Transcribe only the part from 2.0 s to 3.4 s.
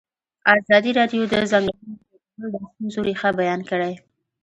پرېکول د ستونزو رېښه